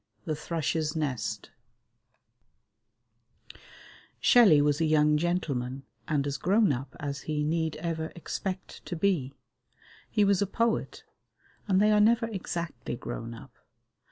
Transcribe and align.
The 0.25 0.35
Thrush's 0.35 0.95
Nest 0.95 1.51
Shelley 4.19 4.59
was 4.59 4.81
a 4.81 4.85
young 4.85 5.15
gentleman 5.15 5.83
and 6.07 6.25
as 6.25 6.37
grown 6.39 6.73
up 6.73 6.95
as 6.99 7.19
he 7.29 7.43
need 7.43 7.75
ever 7.75 8.11
expect 8.15 8.83
to 8.87 8.95
be. 8.95 9.35
He 10.09 10.25
was 10.25 10.41
a 10.41 10.47
poet; 10.47 11.03
and 11.67 11.79
they 11.79 11.91
are 11.91 12.01
never 12.01 12.25
exactly 12.25 12.95
grown 12.95 13.35
up. 13.35 13.53